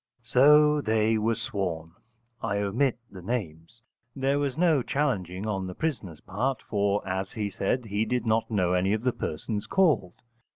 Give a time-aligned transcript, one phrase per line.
[0.23, 1.91] So they were sworn.
[2.41, 3.83] I omit the names.
[4.15, 8.49] There was no challenging on the prisoner's part, for, as he said, he did not
[8.49, 10.23] know any of the persons called.